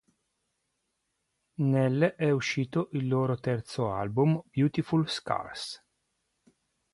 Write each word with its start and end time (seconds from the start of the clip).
Nel 1.59 2.15
è 2.17 2.31
uscito 2.31 2.89
il 2.93 3.07
loro 3.07 3.37
terzo 3.39 3.91
album 3.93 4.41
"Beautiful 4.51 5.07
Scars". 5.07 5.79